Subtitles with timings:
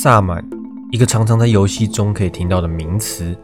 [0.00, 0.48] 萨满，
[0.92, 3.36] 一个常常在游戏中可以听到的名词。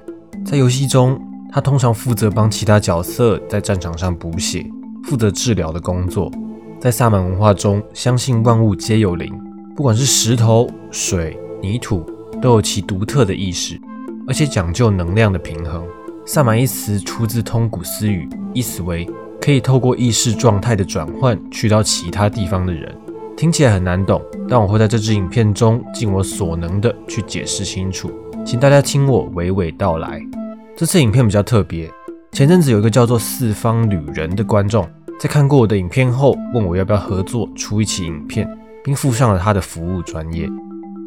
[0.47, 4.65] 在游戏中，他通常负责帮其他角色在战场上补血，
[5.03, 6.31] 负责治疗的工作。
[6.79, 9.35] 在萨满文化中，相信万物皆有灵，
[9.75, 12.07] 不管是石头、水、泥土，
[12.41, 13.77] 都有其独特的意识，
[14.29, 15.85] 而且讲究能量的平衡。
[16.25, 19.05] 萨满一词出自通古斯语，意思为
[19.41, 22.97] 可以透过意识状态的转换去到其他地方的人。
[23.37, 28.11] 听起来很难懂，但我会在这支影片中尽我所能的去解释清楚，
[28.47, 30.23] 请大家听我娓娓道来。
[30.77, 31.91] 这次影片比较特别，
[32.33, 34.89] 前阵子有一个叫做四方旅人的观众，
[35.19, 38.49] 在看过我的影片后，问我要不要合作出一期影片，
[38.85, 40.49] 并附上了他的服务专业。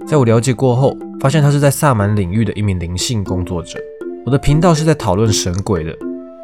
[0.05, 3.79] 在我了解过后，发现他是在萨满领域的一名灵性工作者。
[4.25, 5.95] 我的频道是在讨论神鬼的，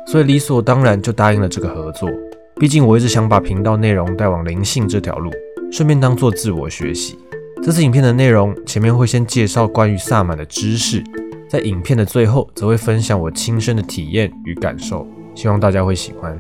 [0.08, 2.10] 所以理所当然就答应了这个合作。
[2.56, 5.30] 毕竟我一直想把频道内容带往灵性这条路。
[5.74, 7.18] 顺便当做自我学习。
[7.64, 11.04] 这次影片的内容前面会先介绍关于萨满的知识，
[11.50, 16.40] 在影片的最后则会分享我亲身的体验与感受，希望大家会喜欢。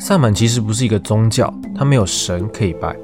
[0.00, 2.96] 萨满其实不是一个宗教，它没有神可以拜，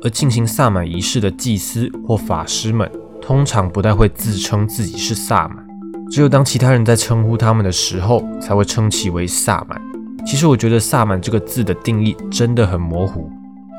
[0.00, 2.88] 而进行萨满仪式的祭司或法师们
[3.20, 5.66] 通常不太会自称自己是萨满，
[6.08, 9.82] 只有当其他人在称呼他们的时候才会称其为萨满。
[10.24, 13.28] 其实我觉得萨满这个字的定义真的很模糊。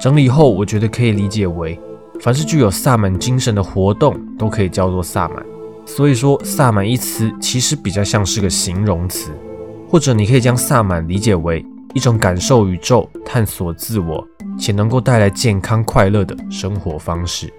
[0.02, 1.80] 整理后，我觉得可以理解为，
[2.22, 5.46] 凡是具有萨满精神的活动都可以叫做萨满。
[5.86, 9.30] 所以说，萨满一词其实比较像是个形容词，
[9.88, 11.64] 或者你可以将萨满理解为
[11.94, 17.54] 一种感受宇宙、探索自我且能够带来健康快乐的生活方式。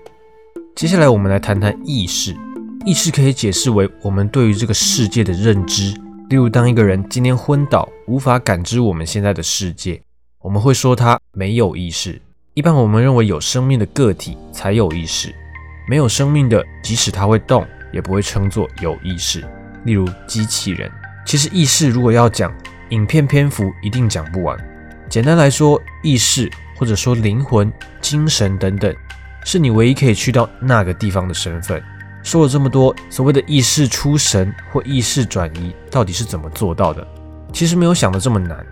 [0.75, 2.37] 接下来，我们来谈谈意识。
[2.85, 5.95] 意识可以解释为我们对于这个世界的认知。
[6.29, 10.03] 例如，当一个人今天昏倒，无法感知我们现在的世界，
[10.41, 12.21] 我们会说他没有意识。
[12.55, 15.35] 一般我们认为有生命的个体才有意识，
[15.89, 19.43] 没有生命的，即使它会动，也不会称作有意识。
[19.85, 20.91] 例如机器人。
[21.25, 22.53] 其实意识如果要讲，
[22.91, 24.55] 影片篇幅一定讲不完。
[25.09, 27.73] 简单来说，意识或者说灵魂、
[28.03, 28.95] 精神等等，
[29.47, 31.83] 是你唯一可以去到那个地方的身份。
[32.23, 37.07] 说了这么多，所谓的意识出神或意识转移，到底是怎么做到的？
[37.51, 38.63] 其实没有想的这么难。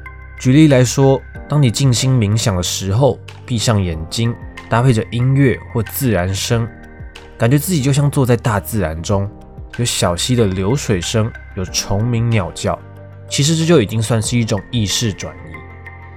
[0.41, 1.23] 举例来说。
[1.49, 4.33] 当你静心冥想的时候，闭上眼睛，
[4.69, 6.65] 搭配着音乐或自然声，
[7.37, 9.29] 感觉自己就像坐在大自然中，
[9.79, 12.79] 有小溪的流水声，有虫鸣鸟叫。
[13.29, 15.51] 其实这就已经算是一种意识转移。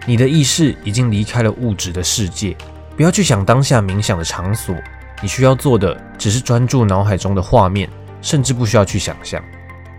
[0.05, 2.55] 你的意识已经离开了物质的世界，
[2.95, 4.75] 不要去想当下冥想的场所。
[5.19, 7.89] 你需要做的只是专注脑海中的画面，
[8.21, 9.43] 甚至不需要去想象，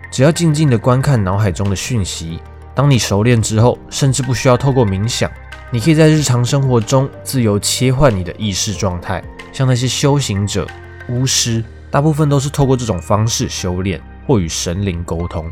[0.09, 2.39] 只要静静的观看脑海中的讯息。
[2.75, 5.31] 当你熟练之后，甚至不需要透过冥想，
[5.71, 9.23] 你可以在日常生活中自由切换你的意识状态。
[9.53, 10.67] 像那些修行者、
[11.07, 15.49] 巫师，大部分都是透过这种方式修炼或与神灵沟通。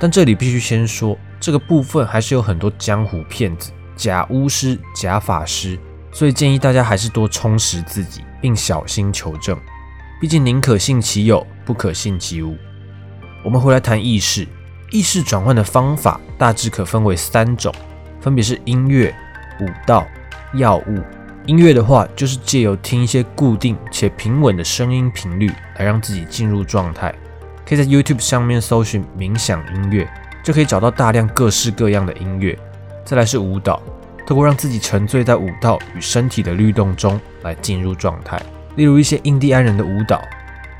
[0.00, 5.78] 但这里必须先说，这个部分还是有很多江湖骗子、假巫师、假法师，
[6.10, 9.56] 所以建议大家还是多充实自己，并小心求证。
[10.20, 12.56] 毕竟宁可信其有，不可信其无。
[13.44, 14.44] 我们回来谈意识。
[14.90, 17.72] 意识转换的方法大致可分为三种，
[18.20, 19.14] 分别是音乐、
[19.60, 20.06] 舞蹈、
[20.54, 21.02] 药物。
[21.46, 27.14] 音乐的话，就是借由听一些固定且平稳的声音频率，来让自己进入状态。
[27.66, 30.08] 可以在 YouTube 上面搜寻冥想音乐，
[30.42, 32.58] 就可以找到大量各式各样的音乐。
[33.04, 33.82] 再来是舞蹈，
[34.26, 38.40] 透过让自己沉醉在舞蹈与身体的律动中来进入状态，
[38.76, 40.22] 例如一些印第安人的舞蹈。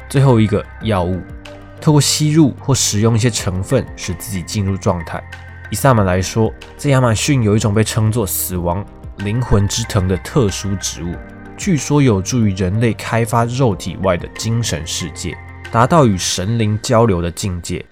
[0.08, 1.20] 最后一个药物。
[1.81, 5.22] 透过吸入或使用一些成分，使自己进入状态。
[5.71, 8.84] 以萨满来说，在亚马逊有一种被称作“死亡
[9.19, 11.15] 灵魂之藤”的特殊植物，
[11.56, 15.37] 据说有助于人类开发肉体外的精神世界，
[15.71, 17.84] 达到与神灵交流的境界。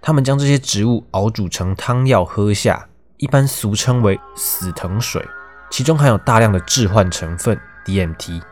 [0.00, 2.86] 他们将这些植物熬煮成汤药喝下，
[3.16, 5.24] 一般俗称为“死藤水”，
[5.70, 8.42] 其中含有大量的致幻成分 DMT。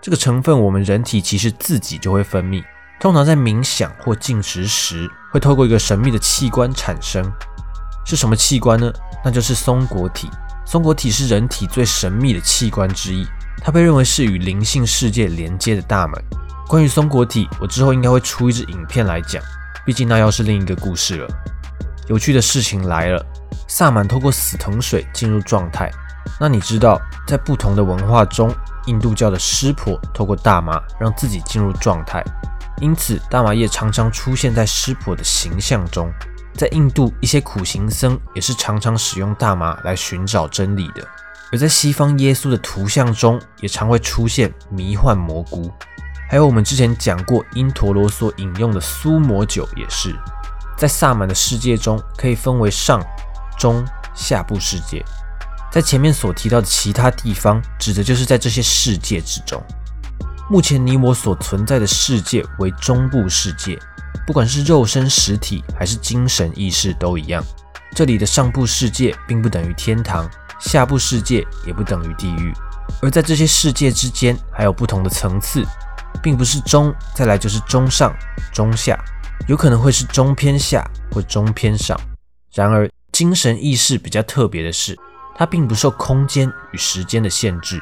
[0.00, 2.64] 这个成分我们人体其实自己就会分泌。
[3.02, 7.20] 通常在冥想或进食时，会透过一个神秘的器官产生。
[8.04, 8.92] 是什么器官呢？
[9.24, 10.30] 那就是松果体。
[10.64, 13.26] 松果体是人体最神秘的器官之一，
[13.60, 16.24] 它被认为是与灵性世界连接的大门。
[16.68, 19.42] 关于松果体，我之后应该会出一支影片来讲，
[19.84, 21.28] 毕竟那要是另一个故事了。
[22.06, 23.26] 有趣的事情来了，
[23.66, 25.90] 萨满透过死藤水进入状态。
[26.38, 28.54] 那你知道，在不同的文化中，
[28.86, 32.22] 印度教的湿婆透过大麻让自己进入状态。
[32.80, 36.12] 因此，大麻叶常常出现在湿婆的形象中。
[36.54, 41.06] 在印度，一些苦行僧也是常常使用大麻来寻找真理的。
[41.50, 45.70] 而在西方，耶稣的图像中也常会出现迷幻蘑菇。
[46.28, 50.14] 还有我们之前讲过因陀罗所引用的苏摩酒也是，
[50.76, 53.02] 在萨满的世界中可以分为上、
[53.58, 53.84] 中、
[54.14, 55.04] 下部世界。
[55.70, 59.62] 在前面所提到的其他地方，指的就是在这些世界之中。
[60.50, 63.78] 目前你我所存在的世界为中部世界，
[64.26, 67.42] 不管是肉身实体还是精神意识都一样。
[67.94, 70.28] 这里的上部世界并不等于天堂，
[70.58, 72.52] 下部世界也不等于地狱。
[73.00, 75.64] 而在这些世界之间还有不同的层次，
[76.22, 78.14] 并不是中再来就是中上、
[78.52, 78.98] 中下，
[79.48, 81.98] 有可能会是中偏下或中偏上。
[82.52, 84.96] 然而，精神意识比较特别的是。
[85.34, 87.80] 它并不受空间与时间的限制，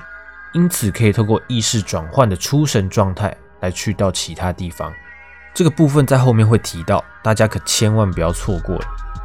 [0.52, 4.92] 因此可以透过意识转换的出神状态来去到其他地方。
[5.54, 8.78] 这个部分在后面会提到，大家可千万不要错过。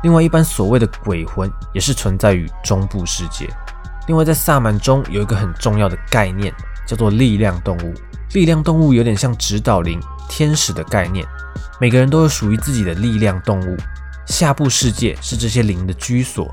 [0.03, 3.49] 另外，一般所谓的鬼魂也是存在于中部世界。
[4.07, 6.53] 另外，在萨满中有一个很重要的概念，
[6.85, 7.93] 叫做力量动物。
[8.33, 9.99] 力量动物有点像指导灵、
[10.29, 11.25] 天使的概念，
[11.79, 13.77] 每个人都有属于自己的力量动物。
[14.25, 16.51] 下部世界是这些灵的居所。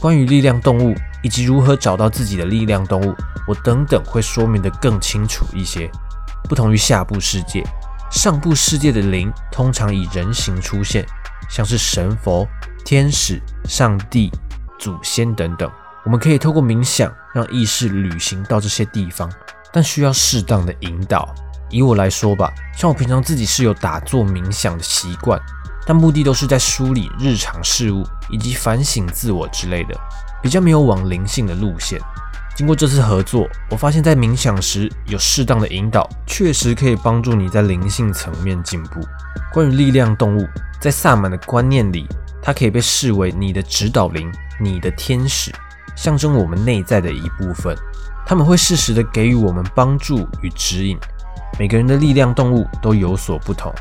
[0.00, 3.14] 关于力量动物以及如何找到自己的力量动物，
[3.46, 5.90] 我等等会说明的更清楚一些。
[6.48, 7.64] 不同于下部世界，
[8.10, 11.06] 上部世界的灵通常以人形出现，
[11.48, 12.46] 像是神佛、
[12.84, 14.30] 天使、上帝、
[14.78, 15.70] 祖先等等。
[16.04, 19.30] 我们可以透过冥想让意识旅行到这些地方，
[19.72, 21.34] 但需要适当的引导。
[21.70, 25.40] 以我来说吧，像我平常自己是有打坐冥想的习惯。
[25.86, 29.94] 但目的都是在梳理日常事务以及反省自我之类的，
[30.42, 32.00] 比较没有往灵性的路线。
[32.56, 39.00] 经过这次合作，我发现，在冥想时有适当的引导，确实可以帮助你在灵性层面进步。
[39.52, 40.48] 关于力量动物，
[40.80, 42.06] 在萨满的观念里，
[42.40, 45.52] 它可以被视为你的指导灵、你的天使，
[45.96, 47.76] 象征我们内在的一部分。
[48.24, 50.96] 他们会适时的给予我们帮助与指引。
[51.58, 53.74] 每个人的力量动物都有所不同，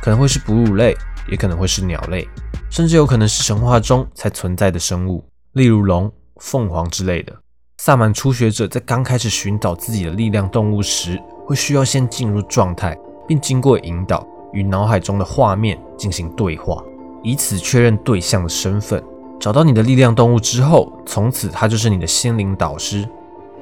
[0.00, 0.96] 可能会是哺乳类。
[1.28, 2.28] 也可能会是鸟类，
[2.70, 7.32] 甚至有可能是神话中才存在的生物，例如龙、凤凰之类的。
[7.78, 12.96] 萨满初学者在刚开始寻找自己的力量动物时，会需要先进入状态，
[13.28, 16.82] 并经过引导与脑海中的画面进行对话，
[17.22, 19.02] 以此确认对象的身份。
[19.38, 23.06] 找到你的力量动物之后，从此它就是你的心灵导师，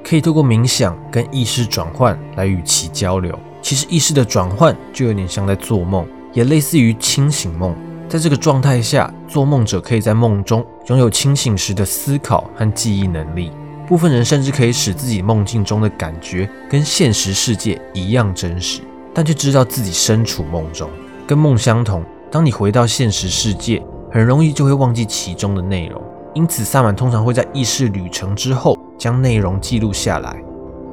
[0.05, 3.37] 可以透过冥想跟意识转换来与其交流。
[3.61, 6.07] 其实意识的转换就有点像在做梦。
[6.35, 7.75] 也类似于清醒梦，
[8.09, 13.51] 在这个状态下，做梦者可以在梦中拥有清醒时的思考和记忆能力。
[13.87, 18.81] 部分人甚至可以使自己梦境中的感觉跟现实世界一样真实，
[19.15, 20.91] 但却知道自己身处梦中。
[21.27, 26.03] 跟梦相同，当你回到现实世界，很容易就会忘记其中的内容。
[26.35, 30.43] 因此，萨满通常会在意识旅程之后将内容记录下来。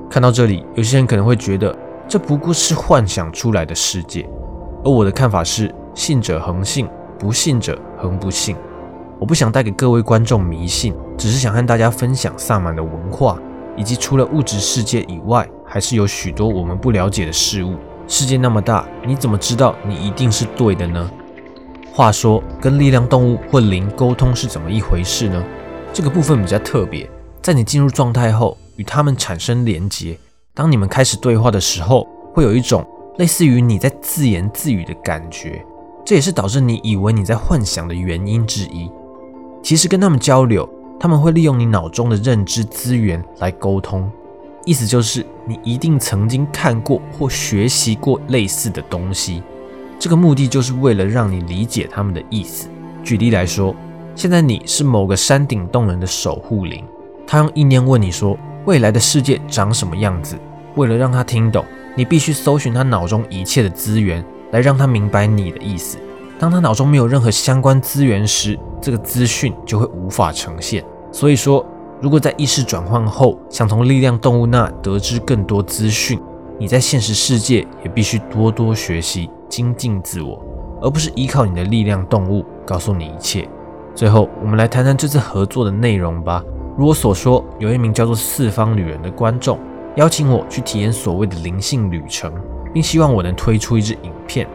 [0.09, 1.75] 看到这里，有些人可能会觉得
[2.07, 4.29] 这不过是幻想出来的世界。
[4.83, 6.89] 而我的看法是，信者恒信，
[7.19, 8.55] 不信者恒不信。
[9.19, 13.37] 我不想带给各位观众迷信，只是想和大家分享萨满的文化，
[13.77, 17.75] 以及除了物质世界以外，还是有许多我们不了解的事物。
[18.07, 21.11] 世界那么大，你怎么知道你一定是对的呢？
[21.93, 25.43] 话说，跟力量动物或灵沟通是怎么一回事呢？
[25.93, 27.07] 这个部分比较特别，
[27.43, 30.17] 在你进入状态后，与他们产生连结。
[30.55, 32.83] 当你们开始对话的时候，会有一种。
[33.21, 35.63] 类似于你在自言自语的感觉，
[36.03, 38.89] 这也是导致你以为你在幻想的原因之一。
[39.61, 40.67] 其实跟他们交流，
[40.99, 44.11] 他们会利用你脑中的认知资源来沟通，
[44.65, 49.43] 意思就是你一定曾经看过或学习过类似的东西。
[49.99, 52.69] 这个目的就是为了让你理解他们的意思。
[53.03, 53.75] 举例来说，
[54.15, 56.83] 现在你是某个山顶洞人的守护灵，
[57.27, 60.35] 他用意念问你说未来的世界长什么样子。
[60.75, 61.63] 为了让他听懂。
[61.95, 65.97] 你必须搜寻他脑中一切的资源，来让他明白你的意思。
[66.39, 70.83] 当他脑中没有任何相关资源时，这个资讯就会无法呈现。
[71.11, 71.65] 所以说，
[72.01, 76.19] 如果在意识转换后想从力量动物那得知更多资讯，
[76.57, 80.43] 你在现实世界也必须多多学习，精进自我，
[80.81, 83.47] 而不是依靠你的力量动物告诉你一切。
[83.93, 86.43] 最后，我们来谈谈这次合作的内容吧。
[86.77, 89.59] 如我所说，有一名叫做四方女人的观众。
[89.97, 92.33] 邀请我去体验所谓的灵性旅程，
[92.73, 94.47] 并希望我能推出一支影片。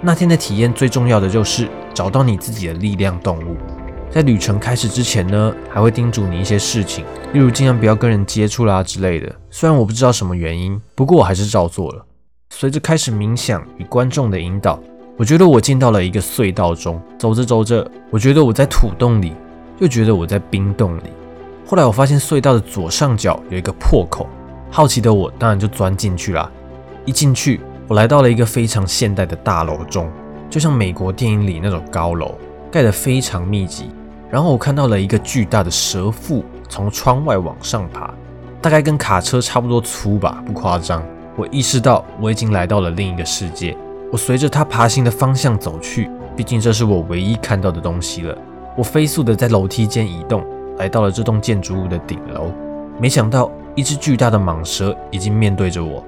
[0.00, 3.56] 那天的体验最重要的就是找到你自己的力量动物。
[4.10, 9.34] 在旅程开始之前呢，还会叮嘱你一些事情，例如尽量不要跟人接触啦之类的。
[9.50, 12.04] 虽然我不知道什么原因，不过我还是照做了。
[12.50, 14.78] 随着开始冥想与观众的引导，
[15.16, 17.02] 我觉得我进到了一个隧道中。
[17.18, 19.32] 走着走着，我觉得我在土洞里，
[19.80, 21.10] 又觉得我在冰洞里。
[21.66, 24.28] 后来我发现隧道的左上角有一个破口。
[24.70, 26.50] 好奇的我当然就钻进去了。
[27.04, 30.10] 一进去，我来到了一个非常现代的大楼中，
[30.48, 32.34] 就像美国电影里那种高楼，
[32.70, 33.90] 盖得非常密集。
[34.30, 38.12] 然后我看到了一个巨大的蛇腹从窗外往上爬，
[38.60, 41.02] 大概跟卡车差不多粗吧，不夸张。
[41.36, 43.76] 我意识到我已经来到了另一个世界。
[44.10, 48.36] 我随着它爬行的方向走去，毕竟这是我唯一看到的东西了。
[48.76, 50.44] 我飞速的在楼梯间移动，
[50.78, 52.50] 来到了这栋建筑物的顶楼。
[52.98, 56.04] 没想到一只巨大的蟒蛇已经面对着我。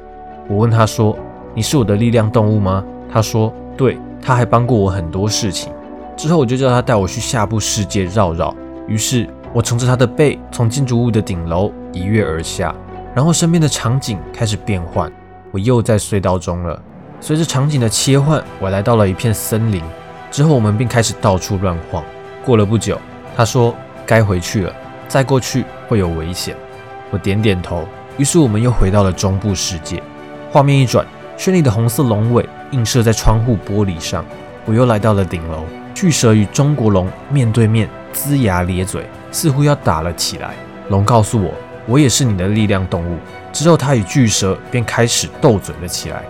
[0.49, 1.17] 我问他说
[1.55, 5.73] ：“你是我的力量动物吗？”他说：“对。”他还帮过我很多事情。
[6.17, 8.53] 之后我就叫他带我去下部世界绕绕。
[8.89, 12.75] 于是我乘着他的背，从建筑物的顶楼一跃而下。
[13.15, 15.13] 然后身边的场景开始变换，
[15.53, 16.83] 我又在隧道中了。
[17.21, 19.81] 随着场景的切换，我来到了一片森林。
[20.31, 22.03] 之后我们便开始到处乱晃。
[22.45, 22.99] 过了不久，
[23.37, 23.73] 他说
[24.05, 24.73] ：“该回去了，
[25.07, 26.57] 再过去会有危险。”
[27.11, 27.87] 我点点头。
[28.19, 30.03] 于是我们又回到了中部世界。
[30.51, 34.25] 画面一转，绚丽的红色龙尾映射在窗户玻璃上。
[34.65, 40.55] 我又来到了顶楼，巨蛇与中国龙面对面，龇牙咧嘴，似乎要打了起来。
[40.89, 41.53] 龙告诉我
[41.87, 43.19] ：“我也是你的力量动物。”
[43.53, 46.23] 之后，它与巨蛇便开始斗嘴了起来。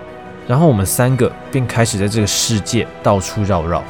[0.49, 3.83] 然后我们三个便开始在这个世界到处绕绕。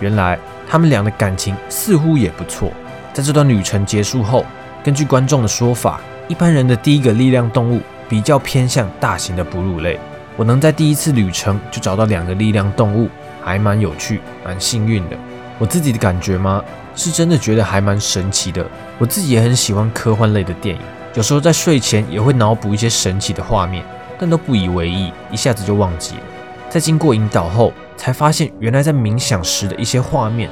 [0.00, 2.72] 原来他们俩的感情似乎也不错。
[3.12, 4.44] 在这段旅程结束后，
[4.84, 6.00] 根据观众的说法。
[6.32, 10.00] 一般人的第一个力量动物比较偏向大型的哺乳类。
[10.34, 13.06] 我能在第一次旅程就找到两个力量动物，
[13.42, 15.16] 还蛮有趣，蛮幸运的。
[15.58, 16.64] 我自己的感觉吗？
[16.96, 18.66] 是真的觉得还蛮神奇的。
[18.98, 20.80] 我自己也很喜欢科幻类的电影，
[21.12, 23.84] 有时候在睡前也会脑补一些神奇的画面，
[24.18, 26.22] 但都不以为意，一下子就忘记了。
[26.70, 30.48] 在经过引导后，才发现原来在冥想时的一些画面，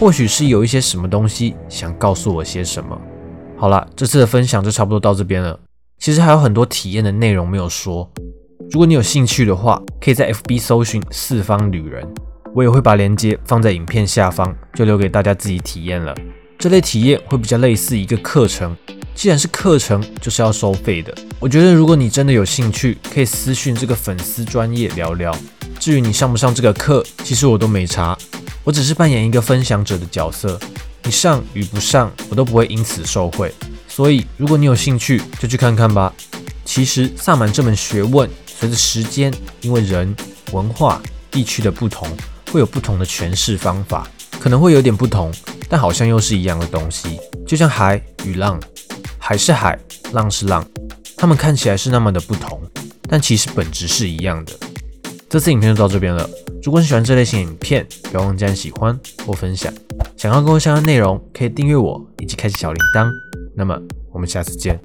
[0.00, 3.00] 或许是有一些什么东西想告诉我些什么。
[3.60, 5.60] 好了，这次的分享就差不多到这边了。
[5.98, 8.10] 其实还有很多体验的内容没有说，
[8.70, 12.02] 如果你有兴趣的话，可以在 FB 搜寻“四方旅人”，
[12.56, 16.14] 我也会把链接放在影片下方，就留给大家自己体验了。
[16.58, 18.74] 这类体验会比较类似一个课程，
[19.14, 21.14] 既然是课程，就是要收费的。
[21.38, 25.36] 我觉得如果你真的有兴趣，可以私讯这个粉丝专业聊聊。
[25.78, 28.16] 至于你上不上这个课，其实我都没查，
[28.64, 30.58] 我只是扮演一个分享者的角色。
[31.04, 33.52] 你上与不上，我都不会因此受贿。
[33.88, 36.12] 所以，如果你有兴趣，就去看看吧。
[36.64, 40.14] 其实，萨满这门学问，随着时间，因为人、
[40.52, 42.08] 文化、地区的不同，
[42.52, 45.32] 会有不同的诠释方法，可能会有点不同，
[45.68, 47.18] 但好像又是一样的东西。
[47.46, 48.60] 就像海与浪，
[49.18, 49.78] 海是海，
[50.12, 50.64] 浪是浪，
[51.16, 52.62] 它们看起来是那么的不同，
[53.08, 54.52] 但其实本质是一样的。
[55.28, 56.28] 这次影片就到这边了。
[56.62, 59.72] 如果你喜欢这类型影片，不要忘记按喜欢或分享。
[60.20, 63.10] 想要更多相关内容，可以订阅我以及开启小铃铛。
[63.56, 63.80] 那么，
[64.12, 64.78] 我们下次见。